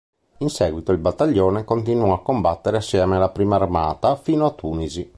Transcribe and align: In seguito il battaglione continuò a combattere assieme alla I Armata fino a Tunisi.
In 0.39 0.49
seguito 0.49 0.91
il 0.91 0.97
battaglione 0.97 1.63
continuò 1.63 2.13
a 2.15 2.23
combattere 2.23 2.77
assieme 2.77 3.17
alla 3.17 3.31
I 3.37 3.47
Armata 3.51 4.15
fino 4.15 4.47
a 4.47 4.51
Tunisi. 4.51 5.07